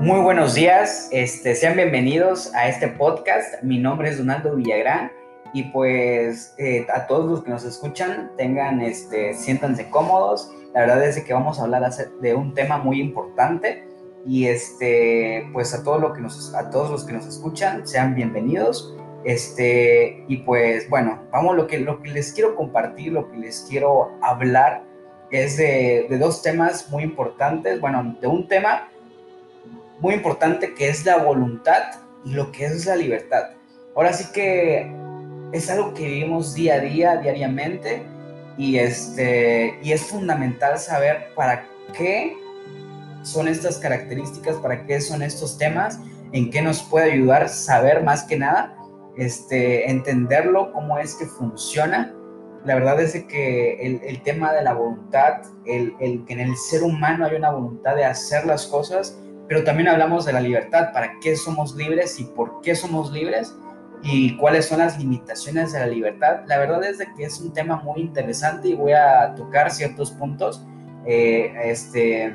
[0.00, 3.62] Muy buenos días, este, sean bienvenidos a este podcast.
[3.62, 5.12] Mi nombre es Donaldo Villagrán
[5.52, 10.50] y pues eh, a todos los que nos escuchan, tengan, este, siéntanse cómodos.
[10.72, 13.86] La verdad es que vamos a hablar de un tema muy importante
[14.24, 18.14] y este, pues a todos, lo que nos, a todos los que nos escuchan, sean
[18.14, 18.96] bienvenidos.
[19.24, 23.66] Este, y pues bueno, vamos, lo que, lo que les quiero compartir, lo que les
[23.68, 24.82] quiero hablar
[25.30, 27.78] es de, de dos temas muy importantes.
[27.82, 28.88] Bueno, de un tema
[30.00, 31.82] muy importante que es la voluntad
[32.24, 33.50] y lo que es la libertad.
[33.94, 34.90] Ahora sí que
[35.52, 38.02] es algo que vivimos día a día, diariamente,
[38.56, 42.36] y, este, y es fundamental saber para qué
[43.22, 45.98] son estas características, para qué son estos temas,
[46.32, 48.76] en qué nos puede ayudar saber más que nada,
[49.16, 52.14] este, entenderlo, cómo es que funciona.
[52.64, 56.56] La verdad es que el, el tema de la voluntad, el, el, que en el
[56.56, 59.18] ser humano hay una voluntad de hacer las cosas,
[59.50, 63.52] pero también hablamos de la libertad, para qué somos libres y por qué somos libres
[64.00, 66.42] y cuáles son las limitaciones de la libertad.
[66.46, 70.12] La verdad es de que es un tema muy interesante y voy a tocar ciertos
[70.12, 70.64] puntos
[71.04, 72.32] eh, este,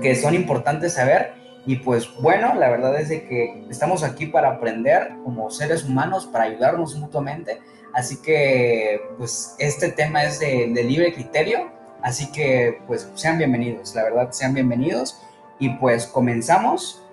[0.00, 1.32] que son importantes saber.
[1.66, 6.28] Y pues bueno, la verdad es de que estamos aquí para aprender como seres humanos,
[6.28, 7.58] para ayudarnos mutuamente.
[7.92, 11.72] Así que pues este tema es de, de libre criterio.
[12.02, 15.20] Así que pues sean bienvenidos, la verdad sean bienvenidos.
[15.60, 17.06] Y pues comenzamos.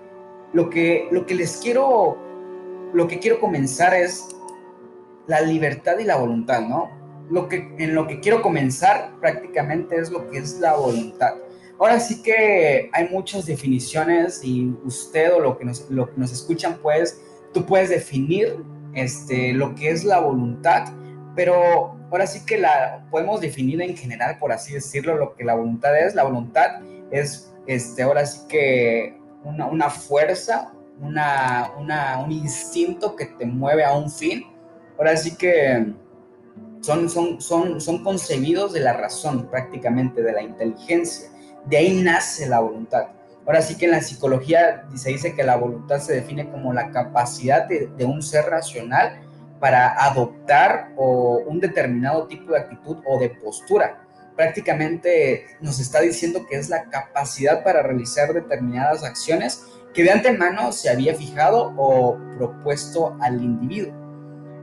[0.53, 2.17] Lo que, lo que les quiero
[2.94, 4.30] lo que quiero comenzar es
[5.28, 6.90] la libertad y la voluntad, ¿no?
[7.30, 11.36] Lo que, en lo que quiero comenzar prácticamente es lo que es la voluntad.
[11.80, 16.31] Ahora sí que hay muchas definiciones y usted o lo que nos, lo que nos
[16.31, 17.22] escuchan, pues
[17.53, 18.58] tú puedes definir
[18.94, 20.88] este, lo que es la voluntad,
[21.36, 25.53] pero ahora sí que la podemos definir en general, por así decirlo, lo que la
[25.53, 26.16] voluntad es.
[26.16, 26.81] La voluntad
[27.12, 31.72] es, este, ahora sí que una, fuerza, una,
[32.23, 34.45] un instinto que te mueve a un fin.
[34.97, 35.94] Ahora sí que
[36.81, 41.29] son, son, son, son concebidos de la razón prácticamente, de la inteligencia.
[41.66, 43.07] De ahí nace la voluntad.
[43.45, 46.91] Ahora sí que en la psicología se dice que la voluntad se define como la
[46.91, 49.22] capacidad de, de un ser racional
[49.59, 54.06] para adoptar o un determinado tipo de actitud o de postura.
[54.38, 60.72] Prácticamente nos está diciendo que es la capacidad para realizar determinadas acciones que de antemano
[60.72, 63.94] se había fijado o propuesto al individuo.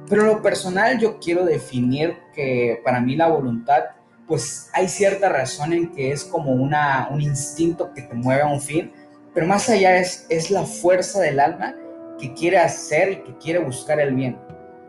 [0.09, 3.83] Pero lo personal yo quiero definir que para mí la voluntad,
[4.29, 8.47] pues hay cierta razón en que es como una, un instinto que te mueve a
[8.47, 8.93] un fin,
[9.35, 11.75] pero más allá es, es la fuerza del alma
[12.19, 14.39] que quiere hacer y que quiere buscar el bien.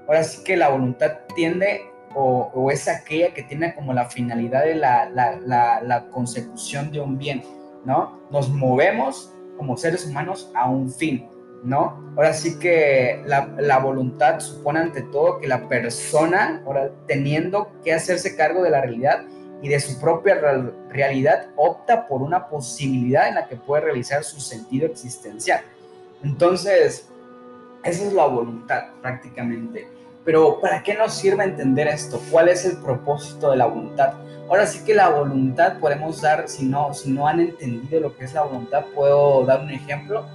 [0.07, 1.81] Ahora sí que la voluntad tiende
[2.15, 7.43] o, es aquella que tiene como la finalidad de la, la consecución de un bien,
[7.83, 8.19] ¿no?
[8.31, 11.27] Nos movemos como seres humanos a un fin,
[11.63, 12.13] ¿no?
[12.15, 18.35] Ahora sí que la, voluntad supone ante todo que la persona, ahora teniendo que hacerse
[18.35, 19.25] cargo de la realidad
[19.61, 20.39] y de su propia
[20.89, 25.61] realidad, opta por una posibilidad en la que puede realizar su sentido existencial.
[26.23, 27.09] Entonces,
[27.83, 29.87] esa es la voluntad prácticamente.
[30.25, 32.19] Pero ¿para qué nos sirve entender esto?
[32.31, 34.13] ¿Cuál es el propósito de la voluntad?
[34.49, 38.25] Ahora sí que la voluntad podemos dar, si no, si no han entendido lo que
[38.25, 40.25] es la voluntad, puedo dar un ejemplo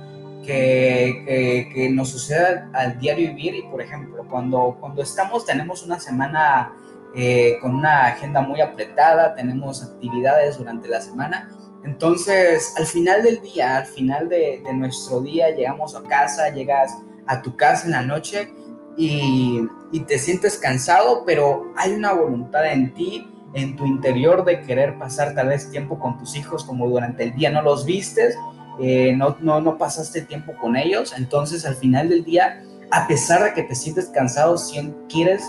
[0.44, 6.00] que, que, nos suceda al diario vivir y por ejemplo, cuando, cuando estamos, tenemos una
[6.00, 6.72] semana
[7.14, 11.50] eh, con una agenda muy apretada, tenemos actividades durante la semana,
[11.84, 16.96] entonces al final del día, al final de, de nuestro día, llegamos a casa, llegas
[17.26, 18.52] a tu casa en la noche
[19.00, 24.99] y, te sientes cansado, pero hay una voluntad en ti en tu interior de querer
[24.99, 27.50] pasar tal vez tiempo con tus hijos como durante el día.
[27.50, 28.37] No los vistes,
[28.78, 33.43] eh, no, no, no pasaste tiempo con ellos, entonces al final del día, a pesar
[33.43, 35.44] de que te sientes cansado, si quieres,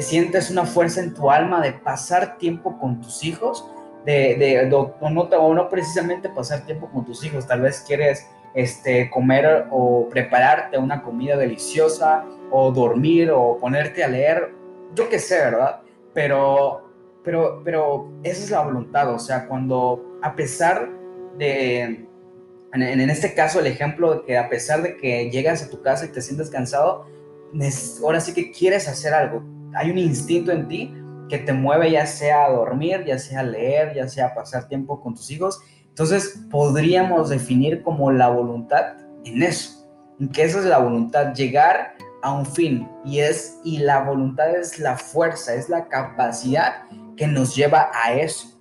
[0.00, 3.64] sientes una fuerza en tu alma de pasar tiempo con tus hijos,
[4.04, 8.26] de, de, o, no, o no precisamente pasar tiempo con tus hijos, tal vez quieres
[8.54, 14.52] este, comer o prepararte una comida deliciosa o dormir o ponerte a leer,
[14.94, 15.80] yo qué sé, ¿verdad?
[16.12, 16.92] Pero
[17.24, 20.90] pero, pero esa es la voluntad, o sea, cuando a pesar
[21.38, 22.06] de, en,
[22.82, 26.04] en, este caso el ejemplo de que a pesar de que llegas a tu casa
[26.04, 27.06] y te sientes cansado,
[28.02, 29.42] ahora sí que quieres hacer algo,
[29.74, 30.94] hay un instinto en ti
[31.28, 34.68] que te mueve ya sea a dormir, ya sea a leer, ya sea a pasar
[34.68, 35.60] tiempo con tus hijos,
[35.92, 38.94] entonces podríamos definir como la voluntad
[39.26, 39.86] en eso,
[40.18, 44.56] en que esa es la voluntad, llegar a un fin y es y la voluntad
[44.56, 46.84] es la fuerza, es la capacidad
[47.14, 48.58] que nos lleva a eso.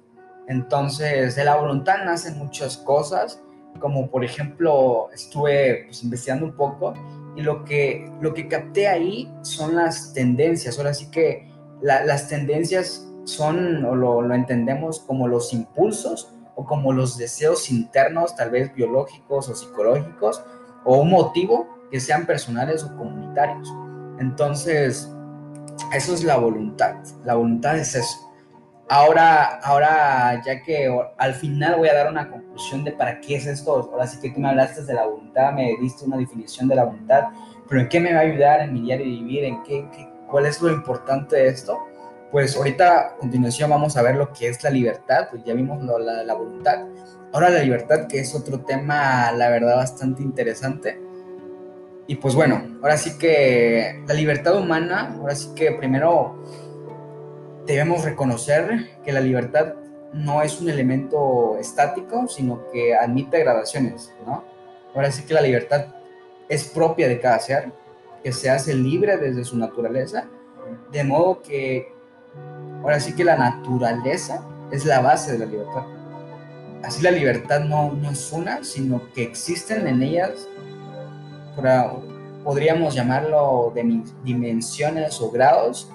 [0.49, 3.41] Entonces, de la voluntad nacen muchas cosas,
[3.79, 6.93] como por ejemplo estuve pues, investigando un poco
[7.37, 11.49] y lo que, lo que capté ahí son las tendencias, ahora sí que
[11.81, 16.35] las tendencias son o lo, lo entendemos como los impulsos
[16.65, 20.43] como los deseos internos, tal vez biológicos o psicológicos,
[20.83, 23.71] o un motivo que sean personales o comunitarios.
[24.19, 25.11] Entonces,
[25.93, 26.95] eso es la voluntad.
[27.25, 28.31] La voluntad es eso.
[28.89, 33.45] Ahora, ahora, ya que al final voy a dar una conclusión de para qué es
[33.45, 36.75] esto, ahora sí que tú me hablaste de la voluntad, me diste una definición de
[36.75, 37.29] la voluntad,
[37.69, 39.45] pero ¿en qué me va a ayudar en mi diario de vivir?
[39.45, 39.87] ¿En qué,
[40.29, 41.79] cuál es lo importante de esto?
[42.31, 45.83] Pues ahorita a continuación vamos a ver lo que es la libertad, pues ya vimos
[45.83, 46.87] la, la voluntad.
[47.33, 50.99] Ahora la libertad, que es otro tema, la verdad, bastante interesante.
[52.07, 56.43] Y pues bueno, ahora sí que la libertad humana, ahora sí que primero
[57.65, 59.75] debemos reconocer que la libertad
[60.13, 64.43] no es un elemento estático, sino que admite gradaciones, ¿no?
[64.93, 65.85] Ahora sí que la libertad
[66.49, 67.71] es propia de cada ser,
[68.23, 70.27] que se hace libre desde su naturaleza,
[70.91, 71.93] de modo que
[72.83, 75.83] ahora sí que la naturaleza es la base de la libertad.
[76.83, 80.47] Así la libertad no, no es una, sino que existen en ellas,
[82.43, 85.91] podríamos llamarlo de dimensiones o grados,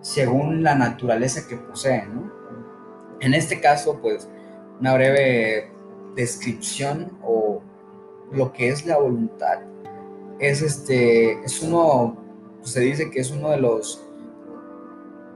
[0.00, 2.30] según la naturaleza que poseen.
[3.20, 4.28] En este caso, pues,
[4.80, 5.70] una breve
[6.14, 7.60] descripción o
[8.32, 9.60] lo que es la voluntad
[10.40, 12.16] es este es uno
[12.60, 14.04] pues, se dice que es uno de los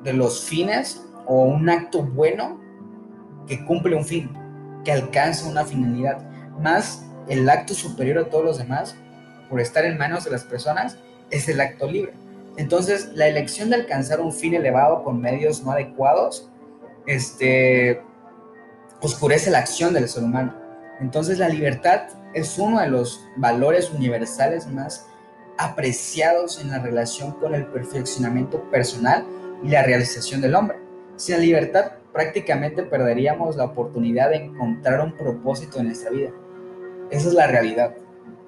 [0.05, 2.61] de los fines o un acto bueno
[3.47, 4.31] que cumple un fin
[4.85, 6.19] que alcanza una finalidad
[6.61, 8.95] más el acto superior a todos los demás
[9.49, 10.99] por estar en manos de las personas
[11.31, 12.12] es el acto libre
[12.56, 16.49] entonces, la elección de alcanzar un fin elevado con medios no adecuados,
[17.06, 18.01] este,
[19.01, 20.55] oscurece la acción del ser humano.
[21.01, 22.03] Entonces, la libertad
[22.33, 25.06] es uno de los valores universales más
[25.59, 29.25] apreciados en la relación con el perfeccionamiento personal
[29.65, 30.79] y la realización del hombre.
[31.17, 36.31] Sin libertad, prácticamente perderíamos la oportunidad de encontrar un propósito en nuestra vida.
[37.11, 37.95] Esa es la realidad.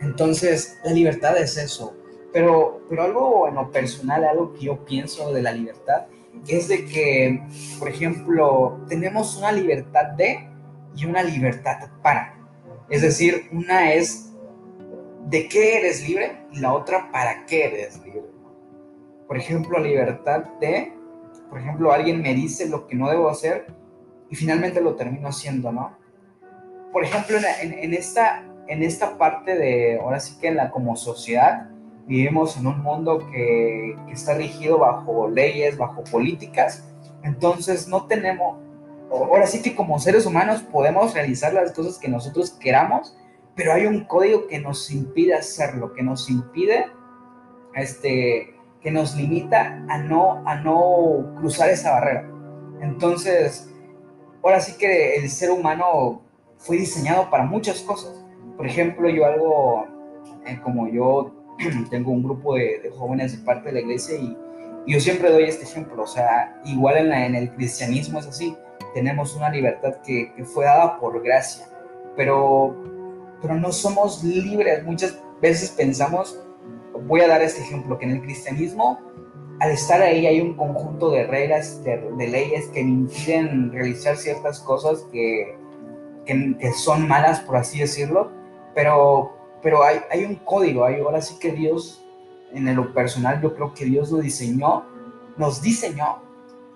[0.00, 1.96] Entonces, la libertad es eso,
[2.32, 6.06] pero, pero algo en lo personal, algo que yo pienso de la libertad,
[6.46, 7.42] es de que,
[7.78, 10.48] por ejemplo, tenemos una libertad de
[10.94, 12.34] y una libertad para.
[12.90, 14.32] Es decir, una es
[15.28, 18.22] de qué eres libre y la otra para qué eres libre.
[19.26, 20.92] Por ejemplo, libertad de,
[21.48, 23.66] por ejemplo, alguien me dice lo que no debo hacer
[24.30, 25.96] y finalmente lo termino haciendo, ¿no?
[26.92, 30.96] Por ejemplo, en, en, esta, en esta parte de, ahora sí que en la como
[30.96, 31.68] sociedad,
[32.06, 36.88] vivimos en un mundo que, está rigido bajo leyes, bajo políticas,
[37.22, 38.58] entonces no tenemos,
[39.10, 43.16] ahora sí que como seres humanos podemos realizar las cosas que nosotros queramos,
[43.54, 46.86] pero hay un código que nos impide hacerlo, que nos impide,
[47.74, 48.54] este,
[48.86, 52.30] que nos limita a no, a no cruzar esa barrera.
[52.80, 53.68] Entonces,
[54.44, 56.22] ahora sí que el ser humano
[56.56, 58.24] fue diseñado para muchas cosas.
[58.56, 59.86] Por ejemplo, yo algo,
[60.46, 61.34] eh, como yo
[61.90, 64.36] tengo un grupo de, jóvenes de parte de la iglesia y,
[64.86, 68.56] yo siempre doy este ejemplo, o sea, igual en, la, en el cristianismo es así,
[68.94, 71.66] tenemos una libertad que, fue dada por gracia,
[72.14, 72.76] pero,
[73.42, 76.40] pero no somos libres, muchas veces pensamos,
[77.06, 78.98] voy a dar este ejemplo, que en el cristianismo,
[79.60, 85.06] al estar ahí hay un conjunto de reglas, de, leyes que impiden realizar ciertas cosas
[85.12, 85.56] que,
[86.24, 88.30] que, que son malas, por así decirlo,
[88.74, 89.36] pero
[89.66, 92.00] pero hay, hay un código, hay, ahora sí que Dios,
[92.52, 94.84] en lo personal, yo creo que Dios lo diseñó,
[95.36, 96.22] nos diseñó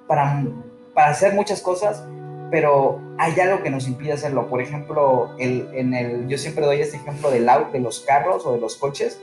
[0.08, 0.44] para,
[0.92, 2.04] para hacer muchas cosas,
[2.50, 4.48] pero hay algo que nos impide hacerlo.
[4.48, 8.44] Por ejemplo, el, en el, yo siempre doy este ejemplo del auto, de los carros
[8.44, 9.20] o de los coches,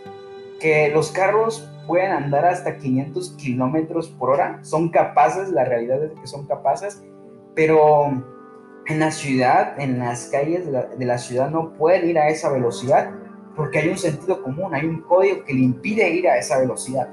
[0.59, 6.19] que los carros pueden andar hasta 500 kilómetros por hora, son capaces, la realidad es
[6.19, 7.03] que son capaces,
[7.55, 8.23] pero
[8.87, 12.29] en la ciudad, en las calles de la, de la ciudad no pueden ir a
[12.29, 13.11] esa velocidad
[13.55, 17.09] porque hay un sentido común, hay un código que le impide ir a esa velocidad.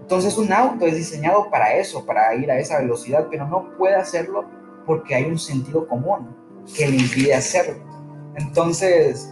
[0.00, 3.96] Entonces un auto es diseñado para eso, para ir a esa velocidad, pero no puede
[3.96, 4.44] hacerlo
[4.86, 6.34] porque hay un sentido común
[6.74, 7.82] que le impide hacerlo.
[8.36, 9.30] Entonces,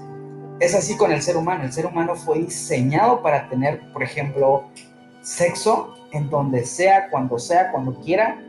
[0.61, 1.65] es así con el ser humano.
[1.65, 4.65] El ser humano fue diseñado para tener, por ejemplo,
[5.21, 8.41] sexo en donde sea, cuando sea, cuando quiera,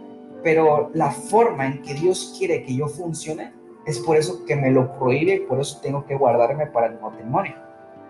[0.43, 3.51] pero la forma en que Dios quiere que yo funcione
[3.85, 6.99] es por eso que me lo prohíbe y por eso tengo que guardarme para el
[6.99, 7.55] matrimonio.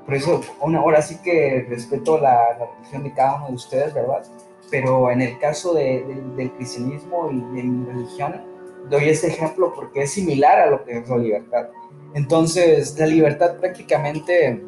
[0.06, 4.24] Por eso, ahora sí que respeto la, religión de cada uno de ustedes, ¿verdad?
[4.72, 8.42] Pero en el caso del cristianismo y de mi religión,
[8.90, 11.68] doy este ejemplo porque es similar a lo que es la libertad.
[12.14, 14.64] Entonces, la libertad prácticamente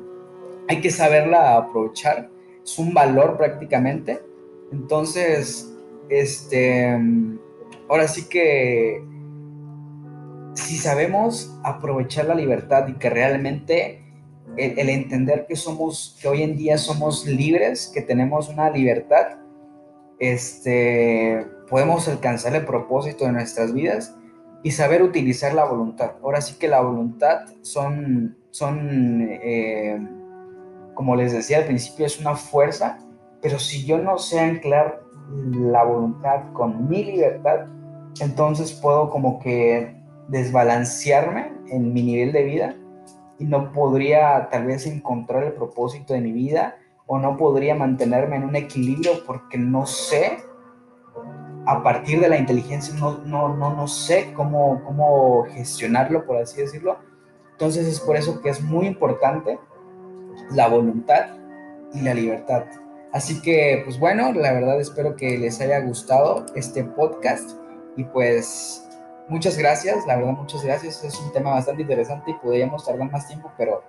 [0.67, 2.29] hay que saberla aprovechar,
[2.63, 4.19] es un valor prácticamente.
[4.72, 5.74] Entonces,
[6.10, 6.98] este,
[7.88, 9.03] ahora sí que
[10.53, 14.03] si sabemos aprovechar la libertad y que realmente
[14.58, 19.39] el, entender que somos, que hoy en día somos libres, que tenemos una libertad,
[20.19, 24.15] este, podemos alcanzar el propósito de nuestras vidas
[24.63, 26.13] y saber utilizar la voluntad.
[26.22, 30.00] Ahora sí que la voluntad son, son eh,
[30.94, 32.98] como les decía al principio, es una fuerza,
[33.42, 35.01] pero si yo no sé anclar
[35.32, 37.68] la voluntad con mi libertad,
[38.20, 39.96] entonces puedo como que
[40.28, 42.75] desbalancearme en mi nivel de vida
[43.38, 46.75] y no podría tal vez encontrar el propósito de mi vida
[47.08, 50.38] o no podría mantenerme en un equilibrio porque no sé,
[51.69, 56.59] a partir de la inteligencia, no, no, no, no sé cómo, cómo gestionarlo, por así
[56.59, 56.97] decirlo.
[57.51, 59.59] Entonces es por eso que es muy importante
[60.49, 61.27] la voluntad
[61.93, 62.63] y la libertad.
[63.13, 67.51] Así que, pues bueno, la verdad espero que les haya gustado este podcast
[67.95, 68.89] y pues
[69.27, 73.27] muchas gracias, la verdad muchas gracias, es un tema bastante interesante y podríamos tardar más
[73.27, 73.83] tiempo, pero,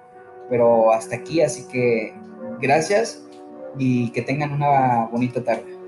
[0.51, 2.15] pero hasta aquí, así que
[2.61, 3.25] gracias
[3.79, 5.80] y que tengan una bonita tarde.